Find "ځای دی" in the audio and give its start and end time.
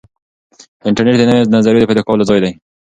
2.29-2.51